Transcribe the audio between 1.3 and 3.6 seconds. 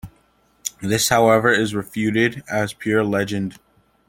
is refuted as pure legend.